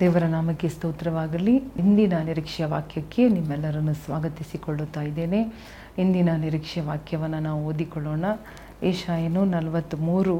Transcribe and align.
ದೇವರ 0.00 0.24
ನಾಮಕ್ಕೆ 0.24 0.68
ಸ್ತೋತ್ರವಾಗಲಿ. 0.68 1.52
ಇಂದಿನ 1.56 2.14
ನಿರೀಕ್ಷೆಯ 2.24 2.66
ವಾಕ್ಯಕ್ಕೆ 2.66 3.28
ನಿಮ್ಮೆಲ್ಲರನ್ನು 3.28 3.94
ಸ್ವಾಗತಿಸಿಕೊಳ್ಳುತ್ತಾ 3.94 5.02
ಇದ್ದೇನೆ. 5.02 5.40
ಇಂದಿನ 5.98 6.30
ನಿರೀಕ್ಷೆ 6.36 6.80
ವಾಕ್ಯವನ್ನು 6.80 7.40
ನಾವು 7.40 7.60
ಓದಿಕೊಳ್ಳೋಣ. 7.66 8.24
ಏಷಾಯನು 8.82 9.44
ನಲವತ್ತ್ಮೂರು 9.44 10.36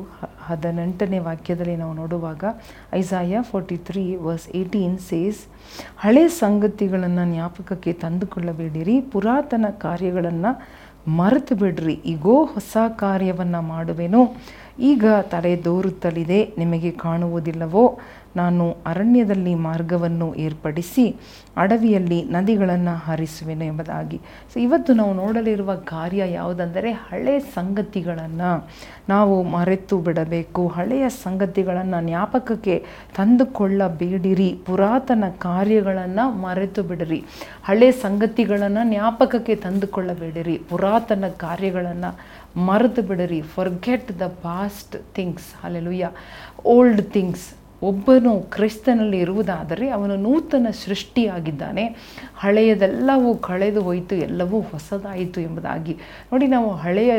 ಹದಿನೆಂಟನೇ 0.46 1.18
ವಾಕ್ಯದಲ್ಲಿ 1.18 1.76
ನಾವು 1.76 1.94
ನೋಡುವಾಗ 1.94 2.44
Isaiah 2.94 3.42
forty 3.42 3.76
three 3.76 4.04
verse 4.16 4.48
eighteen 4.48 4.98
says, 4.98 5.42
ಹಳೆ 5.98 6.28
ಸಂಗತಿಗಳನ್ನು 6.28 7.32
ಜ್ಞಾಪಕಕ್ಕೆ 7.32 7.92
ತಂದುಕೊಳ್ಳಬೇಡಿರಿ. 7.92 9.00
ಪುರಾತನ 9.00 9.66
ಕಾರ್ಯಗಳನ್ನು 9.78 10.52
ಮರೆತು 11.10 11.54
ಬಿಡ್ರಿ 11.54 11.94
ಈಗೋ 11.94 12.44
ಹೊಸ 12.44 12.76
ಕಾರ್ಯವನ್ನು 12.96 13.62
ಮಾಡುವೆನು. 13.62 14.20
ಈಗ 14.78 15.04
ತಲೆದೋರುತ್ತಲಿದೆ 15.22 16.54
ನಿಮಗೆ 16.58 16.90
ಕಾಣುವುದಿಲ್ಲವೋ? 16.90 17.98
ನಾನು 18.36 18.76
ಅರಣ್ಯದಲ್ಲಿ 18.86 19.54
ಮಾರ್ಗವನ್ನು 19.54 20.34
ಏರ್ಪಡಿಸಿ 20.34 21.16
ಅಡವಿಯಲ್ಲಿ 21.56 22.24
ನದಿಗಳನ್ನು 22.24 22.96
ಹರಿಸುವೆನು 23.06 23.64
ಎಂಬುದಾಗಿ. 23.64 24.20
ಸೊ 24.52 24.60
ಇವತ್ತು 24.60 24.94
ನಾವು 24.94 25.14
ನೋಡಲಿರುವ 25.14 25.74
ಕಾರ್ಯ 25.74 26.32
ಯಾವುದಂದರೆ 26.32 26.92
ಹಳೆ 26.92 27.38
ಸಂಗತಿಗಳನ್ನು 27.38 28.68
ನಾವು 29.08 29.42
ಮರೆತು 29.42 29.98
ಬಿಡಬೇಕು. 29.98 30.68
ಹಳೆಯ 30.68 31.08
ಸಂಗತಿಗಳನ್ನು 31.08 32.06
ಜ್ಞಾಪಕಕ್ಕೆ 32.06 32.84
ತಂದುಕೊಳ್ಳಬೇಡಿರಿ. 33.16 34.58
ಪುರಾತನ 34.66 35.24
ಕಾರ್ಯಗಳನ್ನು 35.38 36.32
ಮರೆತು 36.32 36.82
ಬಿಡಿರಿ. 36.82 37.24
ಹಳೆ 37.64 37.92
ಸಂಗತಿಗಳನ್ನು 37.92 38.88
ಜ್ಞಾಪಕಕ್ಕೆ 38.88 39.54
ತಂದುಕೊಳ್ಳಬೇಡಿರಿ. 39.54 40.60
ಪುರಾತನ 40.68 41.24
ಕಾರ್ಯಗಳನ್ನು 41.28 42.18
ಮರೆತು 42.56 43.02
ಬಿಡಿರಿ 43.02 43.40
forget 43.40 44.20
the 44.20 44.22
past 44.22 45.14
things 45.14 45.64
alleluia 45.64 46.10
old 46.64 47.02
things 47.02 47.54
ಒಬ್ಬನು 47.82 48.40
ಕ್ರಿಸ್ತನಲ್ಲಿ 48.40 49.18
ಇರುವುದಾದರೆ 49.18 49.88
ಅವನು 49.88 50.16
ನೂತನ 50.16 50.66
ಸೃಷ್ಟಿಯಾಗಿದ್ದಾನೆ. 50.70 51.96
ಹಳೆಯದೆಲ್ಲವೂ 52.36 53.34
ಕಳೆದು 53.34 53.82
ಹೋಯಿತು, 53.82 54.14
ಎಲ್ಲವೂ 54.14 54.60
ಹೊಸದಾಯಿತು 54.60 55.40
ಎಂಬುದಾಗಿ. 55.40 55.94
ನೋಡಿ 56.32 56.46
ನಾವು 56.46 56.70
ಹಳೆಯ 56.70 57.12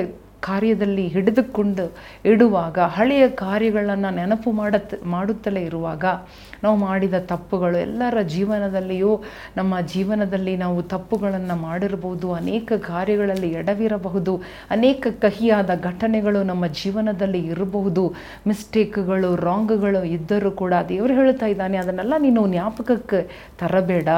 ಕಾರ್ಯದಲ್ಲಿ 0.45 1.05
ಹಿಡಿದುಕೊಂಡು 1.07 1.85
ಇಡುವಾಗ, 2.31 2.77
ಹಳೆಯ 2.95 3.23
ಕಾರ್ಯಗಳನ್ನು 3.43 4.09
ನೆನಪು 4.15 4.52
ಮಾಡತ್, 4.52 4.93
ಮಾಡುತ್ತಲೇ 5.05 5.61
ಇರುವಾಗ, 5.61 6.05
ನಾವು 6.63 6.77
ಮಾಡಿದ 6.77 7.17
ತಪ್ಪುಗಳು 7.31 7.77
ಎಲ್ಲರ 7.77 8.17
ಜೀವನದಲ್ಲಿಯೂ, 8.33 9.11
ನಮ್ಮ 9.57 9.73
ಜೀವನದಲ್ಲಿ 9.93 10.53
ನಾವು 10.57 10.79
ತಪ್ಪುಗಳನ್ನು 10.93 11.55
ಮಾಡಿರಬಹುದು, 11.67 12.27
ಅನೇಕ 12.33 12.73
ಕಾರ್ಯಗಳಲ್ಲಿ 12.87 13.49
ಎಡವಿರಬಹುದು, 13.61 14.33
ಅನೇಕ 14.69 15.07
ಕಹಿಯಾದ 15.21 15.71
ಘಟನೆಗಳು 15.83 16.41
ನಮ್ಮ 16.43 16.65
ಜೀವನದಲ್ಲಿ 16.81 17.41
ಇರಬಹುದು, 17.53 18.03
ಮಿಸ್ಟೇಕ್ಗಳು 18.47 19.31
ರಾಂಗ್ಗಳು 19.47 20.03
ಇದ್ದರೂ 20.15 20.52
ಕೂಡ 20.61 20.73
ದೇವರು 20.89 21.13
ಹೇಳ್ತಾ 21.13 21.49
ಇದ್ದಾನೆ, 21.53 21.77
ಅದನ್ನೆಲ್ಲ 21.77 22.13
ನೀನು 22.25 22.43
ಜ್ಞಾಪಕಕ್ಕೆ 22.53 23.21
ತರಬೇಡ, 23.61 24.09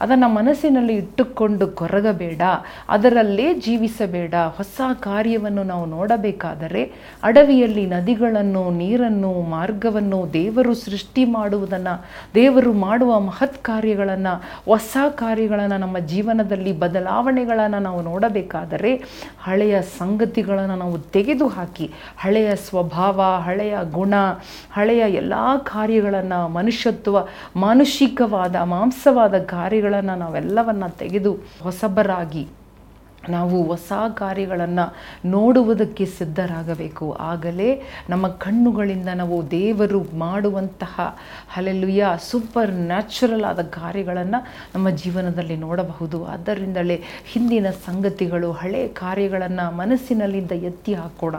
ಅದನ್ನು 0.00 0.28
ಮನಸ್ಸಿನಲ್ಲಿ 0.38 0.94
ಇಟ್ಟುಕೊಂಡು 0.94 1.66
ಕೊರಗಬೇಡ, 1.80 2.42
ಅದರಲ್ಲೇ 2.88 3.48
ಜೀವಿಸಬೇಡ, 3.66 4.34
ಹೊಸ 4.58 4.80
ಕಾರ್ಯವನ್ನು 5.00 5.64
ನಾವು 5.72 5.86
ನೋಡಬೇಕಾದರೆ 5.96 6.82
ಅಡವಿಯಲ್ಲಿ 7.22 7.84
ನದಿಗಳನ್ನು, 7.94 8.62
ನೀರನ್ನು, 8.80 9.32
ಮಾರ್ಗವನ್ನು 9.50 10.18
ದೇವರು 10.32 10.74
ಸೃಷ್ಟಿ 10.84 11.24
ಮಾಡುವುದನ್ನು, 11.36 11.94
ದೇವರು 12.34 12.72
ಮಾಡುವ 12.86 13.12
ಮಹತ್ 13.20 13.58
ಕಾರ್ಯಗಳನ್ನು, 13.62 14.34
ಹೊಸ 14.70 14.96
ಕಾರ್ಯಗಳನ್ನು 15.22 15.78
ನಮ್ಮ 15.84 15.98
ಜೀವನದಲ್ಲಿ 16.12 16.72
ಬದಲಾವಣೆಗಳನ್ನು 16.84 17.80
ನಾವು 17.88 18.00
ನೋಡಬೇಕಾದರೆ 18.10 18.92
ಹಳೆಯ 19.44 19.74
ಸಂಗತಿಗಳನ್ನು 19.98 20.76
ನಾವು 20.76 20.96
ತೆಗೆದುಹಾಕಿ, 21.16 21.86
ಹಳೆಯ 22.16 22.50
ಸ್ವಭಾವ, 22.66 23.20
ಹಳೆಯ 23.46 23.76
ಗುಣ, 23.92 24.14
ಹಳೆಯ 24.72 25.02
ಎಲ್ಲ 25.22 25.34
ಕಾರ್ಯಗಳನ್ನು, 25.72 26.40
ಮನುಷ್ಯತ್ವ, 26.58 27.16
ಮಾನುಷಿಕವಾದ, 27.56 28.56
ಮಾಂಸವಾದ 28.74 29.38
ಕಾರ್ಯಗಳನ್ನು 29.54 30.16
ನಾವೆಲ್ಲವನ್ನು 30.24 30.90
ತೆಗೆದು 30.98 31.34
ಹೊಸಬರಾಗಿ 31.62 32.44
ನಾವು 33.30 33.62
ಹೊಸ 33.62 33.92
ಕಾರ್ಯಗಳನ್ನು 34.14 34.86
ನೋಡುವುದಕ್ಕೆ 35.28 36.06
ಸಿದ್ಧರಾಗಬೇಕು. 36.06 37.12
ಆಗಲೇ 37.12 37.82
ನಮ್ಮ 38.10 38.28
ಕಣ್ಣುಗಳಿಂದ 38.28 39.08
ನಾವು 39.14 39.50
ದೇವರು 39.50 40.00
ಮಾಡುವಂತಹ 40.14 41.00
ಅಲೆಲುಯ 41.56 42.04
ಸೂಪರ್ 42.30 42.72
ನ್ಯಾಚುರಲ್ 42.72 43.44
ಆದ 43.44 43.62
ಕಾರ್ಯಗಳನ್ನು 43.62 44.40
ನಮ್ಮ 44.74 44.90
ಜೀವನದಲ್ಲಿ 44.90 45.56
ನೋಡಬಹುದು. 45.56 46.26
ಆದ್ದರಿಂದಲೇ 46.26 47.02
ಹಿಂದಿನ 47.32 47.66
ಸಂಗತಿಗಳು, 47.70 48.52
ಹಳೆ 48.52 48.88
ಕಾರ್ಯಗಳನ್ನು 48.88 49.76
ಮನಸ್ಸಿನಲ್ಲಿಂದ 49.76 50.52
ಎತ್ತಿ 50.52 50.94
ಹಾಕೋಣ, 50.94 51.34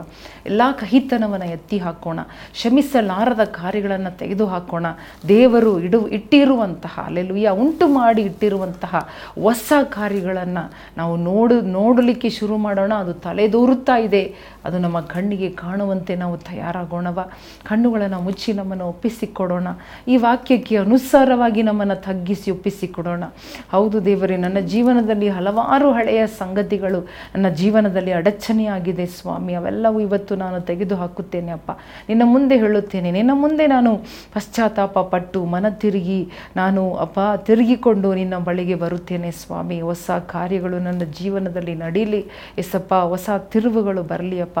ಎಲ್ಲ 0.46 0.62
ಕಹಿತನವನ್ನು 0.78 1.46
ಎತ್ತಿ 1.46 1.78
ಹಾಕೋಣ 1.78 2.20
ಶ್ರಮಿಸಲಾರದ 2.54 3.44
ಕಾರ್ಯಗಳನ್ನು 3.44 4.18
ತೆಗೆದು 4.18 4.46
ಹಾಕೋಣ. 4.46 4.86
ದೇವರು 5.28 5.80
ಇಡು, 5.80 6.08
ಇಟ್ಟಿರುವಂತಹ 6.08 7.00
ಅಲೆಲುಯ 7.06 7.48
ಉಂಟು 7.48 7.88
ಮಾಡಿ 7.88 8.22
ಇಟ್ಟಿರುವಂತಹ 8.22 9.08
ಹೊಸ 9.42 9.72
ಕಾರ್ಯಗಳನ್ನು 9.84 10.72
ನಾವು 10.96 11.16
ನೋಡು 11.16 11.60
ನೋಡಲಿಕ್ಕೆ 11.74 12.28
ಶುರು 12.28 12.56
ಮಾಡೋಣ, 12.56 12.94
ಅದು 12.94 13.12
ತಲೆದೋರುತ್ತಾ 13.12 13.96
ಇದೆ. 13.98 14.22
ಅದು 14.64 14.78
ನಮ್ಮ 14.78 15.00
ಕಣ್ಣಿಗೆ 15.00 15.50
ಕಾಣುವಂತೆ 15.50 16.14
ನಾವು 16.16 16.36
ತಯಾರಾಗೋಣವ. 16.36 17.18
ಕಣ್ಣುಗಳನ್ನು 17.64 18.20
ಮುಚ್ಚಿ 18.20 18.52
ನಮ್ಮನ್ನು 18.52 18.88
ಒಪ್ಪಿಸಿಕೊಡೋಣ. 18.88 19.68
ಈ 20.08 20.16
ವಾಕ್ಯಕ್ಕೆ 20.16 20.76
ಅನುಸಾರವಾಗಿ 20.76 21.62
ನಮ್ಮನ್ನು 21.62 21.96
ತಗ್ಗಿಸಿ 22.02 22.50
ಒಪ್ಪಿಸಿಕೊಡೋಣ. 22.50 23.24
ಹೌದು 23.72 24.04
ದೇವರೇ, 24.04 24.36
ನನ್ನ 24.36 24.58
ಜೀವನದಲ್ಲಿ 24.60 25.28
ಹಲವಾರು 25.28 25.90
ಹಳೆಯ 25.90 26.26
ಸಂಗತಿಗಳು 26.26 27.00
ನನ್ನ 27.34 27.48
ಜೀವನದಲ್ಲಿ 27.48 28.12
ಅಡಚಣೆಯಾಗಿದೆ 28.12 29.06
ಸ್ವಾಮಿ. 29.06 29.54
ಅವೆಲ್ಲವೂ 29.54 30.00
ಇವತ್ತು 30.00 30.36
ನಾನು 30.36 30.60
ತೆಗೆದು 30.60 30.96
ಹಾಕುತ್ತೇನೆ 30.96 31.52
ಅಪ್ಪ. 31.52 31.70
ನಿನ್ನ 32.08 32.22
ಮುಂದೆ 32.24 32.56
ಹೇಳುತ್ತೇನೆ. 32.58 33.10
ನಿನ್ನ 33.10 33.30
ಮುಂದೆ 33.34 33.66
ನಾನು 33.66 33.96
ಪಶ್ಚಾತ್ತಾಪ 34.34 34.98
ಪಟ್ಟು 34.98 35.44
ಮನ 35.44 35.68
ತಿರುಗಿ 35.68 36.28
ನಾನು 36.56 36.94
ಅಪ್ಪ 36.94 37.20
ತಿರುಗಿಕೊಂಡು 37.36 38.14
ನಿನ್ನ 38.14 38.38
ಬಳಿಗೆ 38.38 38.74
ಬರುತ್ತೇನೆ 38.74 39.30
ಸ್ವಾಮಿ. 39.30 39.80
ಹೊಸ 39.80 40.10
ಕಾರ್ಯಗಳು 40.26 40.78
ನನ್ನ 40.78 41.02
ಜೀವನದಲ್ಲಿ 41.18 41.63
ನಡೀಲಿ. 41.72 42.26
ಎಸಪ್ಪ 42.58 42.94
ಹೊಸ 42.94 43.30
ತಿರುವುಗಳು 43.38 44.02
ಬರಲಿ 44.02 44.40
ಅಪ್ಪ 44.40 44.58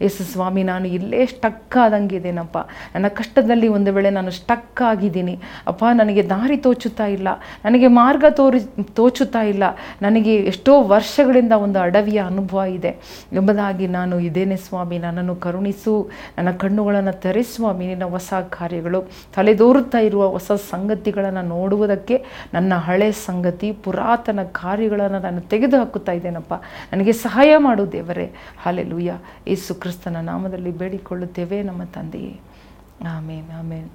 ಎಸ್ 0.00 0.22
ಸ್ವಾಮಿ, 0.22 0.62
ನಾನು 0.62 0.88
ಇಲ್ಲೇ 0.88 1.26
ಸ್ಟಕ್ 1.26 1.76
ಆದಂಗಿದ್ದೇನಪ್ಪ. 1.76 2.58
ನನ್ನ 2.94 3.08
ಕಷ್ಟದಲ್ಲಿ 3.08 3.68
ಒಂದು 3.68 3.92
ವೇಳೆ 3.92 4.10
ನಾನು 4.10 4.30
ಸ್ಟಕ್ 4.30 4.82
ಆಗಿದ್ದೀನಿ. 4.82 5.38
ಅಪ್ಪ, 5.66 5.84
ನನಗೆ 5.92 6.28
ದಾರಿ 6.28 6.56
ತೋಚುತ್ತಾ 6.56 7.06
ಇಲ್ಲ. 7.06 7.28
ನನಗೆ 7.64 7.86
ಮಾರ್ಗ 7.86 8.24
ತೋರಿ, 8.30 8.58
ತೋಚುತ್ತಾ 8.94 9.42
ಇಲ್ಲ. 9.42 9.62
ನನಗೆ 10.02 10.36
ಎಷ್ಟೋ 10.36 10.82
ವರ್ಷಗಳಿಂದ 10.82 11.52
ಒಂದು 11.52 11.78
ಅಡವಿಯ 11.78 12.20
ಅನುಭವ 12.20 12.62
ಇದೆ. 12.62 12.96
ಎಂಬುದಾಗಿ 13.32 13.86
ನಾನು 13.86 14.20
ಇದೇನೆ 14.20 14.56
ಸ್ವಾಮಿ. 14.56 14.98
ನನ್ನನ್ನು 14.98 15.36
ಕರುಣಿಸು. 15.36 16.10
ನನ್ನ 16.38 16.50
ಕಣ್ಣುಗಳನ್ನು 16.50 17.20
ತೆರೆ 17.20 17.42
ಸ್ವಾಮಿ. 17.42 17.86
ನಿನ್ನ 17.86 18.04
ಹೊಸ 18.04 18.34
ಕಾರ್ಯಗಳು. 18.50 19.02
ತಲೆದೋರುತ್ತಾ 19.34 19.98
ಇರುವ 19.98 20.26
ಹೊಸ 20.26 20.52
ಸಂಗತಿಗಳನ್ನು 20.52 21.42
ನೋಡುವುದಕ್ಕೆ 21.42 22.24
ನನ್ನ 22.54 22.74
ಹಳೆ 22.74 23.12
ಸಂಗತಿ, 23.12 23.72
ಪುರಾತನ 23.72 24.42
ಕಾರ್ಯಗಳನ್ನು 24.42 25.18
ನಾನು 25.18 25.40
ತೆಗೆದು 25.40 25.78
ಹಾಕುತ್ತಾ 25.78 26.12
ಇದ್ದೇನಪ್ಪ 26.46 26.94
ನನಗೆ 26.94 27.12
ಸಹಾಯ 27.12 27.56
ಮಾಡು 27.56 27.92
ದೇವರೇ. 27.92 28.34
ಹಾಲೆಲೂಯ. 28.62 29.10
ಯೇಸು 29.46 29.74
ಕ್ರಿಸ್ತನ 29.74 30.16
ನಾಮದಲ್ಲಿ 30.20 30.70
ಬೇಡಿಕೊಳ್ಳುತ್ತೇವೆ 30.70 31.62
ನಮ್ಮ 31.62 31.82
ತಂದೆಯೇ. 31.84 32.40
ಆಮೇನ್ 33.06 33.50
ಆಮೇನ್. 33.58 33.90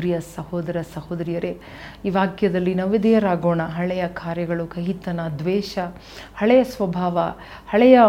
ಪ್ರಿಯ 0.00 0.20
ಸಹೋದರ 0.20 0.76
ಸಹೋದರಿಯರೇ, 0.94 1.58
ಈ 2.04 2.10
ವಾಕ್ಯದಲ್ಲಿ 2.10 2.74
ನವದೆಯರಾಗೋಣ 2.74 3.62
ಹಳೆಯ 3.62 4.08
ಕಾರ್ಯಗಳು, 4.08 4.66
ಕಹಿತನ, 4.66 5.20
ದ್ವೇಷ, 5.38 5.78
ಹಳೆಯ 6.36 6.64
ಸ್ವಭಾವ, 6.64 7.18
ಹಳೆಯ 7.70 8.00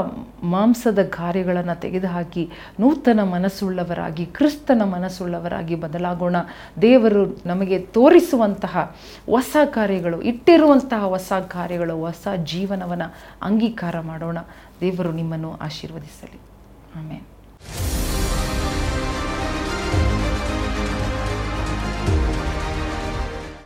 ಮಾಂಸದ 0.43 1.03
ಕಾರ್ಯಗಳನ್ನು 1.03 1.79
ತೆಗೆದುಹಾಕಿ 1.79 2.49
ನೂತನ 2.79 3.23
ಮನಸ್ಸುಳ್ಳವರಾಗಿ, 3.23 4.25
ಕ್ರಿಸ್ತನ 4.25 4.81
ಮನಸ್ಸುಳ್ಳವರಾಗಿ 4.83 5.75
ಬದಲಾಗೋಣ. 5.75 6.35
ದೇವರು 6.81 7.41
ನಮಗೆ 7.45 7.79
ತೋರಿಸುವಂತಹ 7.79 8.95
ಹೊಸ 9.25 9.55
ಕಾರ್ಯಗಳು, 9.65 10.21
ಇಟ್ಟಿರುವಂತಹ 10.21 11.03
ಹೊಸ 11.03 11.33
ಕಾರ್ಯಗಳು, 11.47 11.97
ಹೊಸ 11.97 12.27
ಜೀವನವನ್ನು 12.43 13.13
ಅಂಗೀಕಾರ 13.41 13.99
ಮಾಡೋಣ. 13.99 14.37
ದೇವರು 14.79 15.11
ನಿಮ್ಮನ್ನು 15.11 15.53
ಆಶೀರ್ವದಿಸಲಿ. 15.61 16.39
ಆಮೇಲೆ 16.95 17.40